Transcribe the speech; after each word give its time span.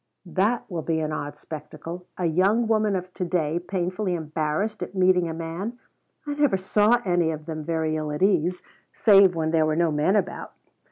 "That 0.25 0.65
will 0.67 0.81
be 0.81 0.99
an 0.99 1.11
odd 1.11 1.37
spectacle 1.37 2.07
a 2.17 2.25
young 2.25 2.67
woman 2.67 2.95
of 2.95 3.13
to 3.13 3.23
day 3.23 3.59
'painfully 3.59 4.15
embarrassed' 4.15 4.81
at 4.81 4.95
meeting 4.95 5.29
a 5.29 5.33
man. 5.35 5.77
I 6.25 6.33
never 6.33 6.57
saw 6.57 6.99
any 7.05 7.29
of 7.29 7.45
them 7.45 7.63
very 7.63 7.95
ill 7.97 8.11
at 8.11 8.23
ease, 8.23 8.63
save 8.93 9.35
when 9.35 9.51
there 9.51 9.67
were 9.67 9.75
no 9.75 9.91
men 9.91 10.15
about." 10.15 10.53